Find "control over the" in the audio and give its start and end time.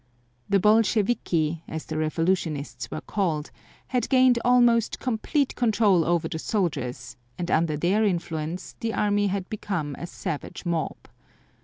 5.55-6.39